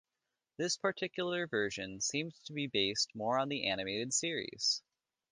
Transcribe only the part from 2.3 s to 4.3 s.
to be based more on the animated